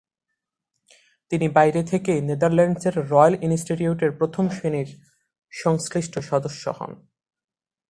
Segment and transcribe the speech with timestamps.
[1.31, 4.89] তিনি বাহিরে থেকেই নেদারল্যান্ডসের রয়েল ইনস্টিটিউটের প্রথম শ্রেণীর
[5.53, 6.91] সংশ্লিষ্ট সদস্য হন।